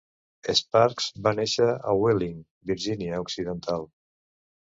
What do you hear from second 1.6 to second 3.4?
a Wheeling, Virgínia